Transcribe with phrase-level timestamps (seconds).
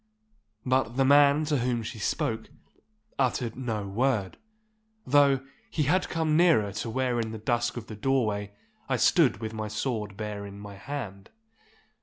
[0.65, 2.49] But the man to whom she spoke
[3.19, 4.37] uttered no word,
[5.05, 8.51] though he had come nearer to where in the dusk of the doorway
[8.89, 11.29] I stood with my sword bare in my hand.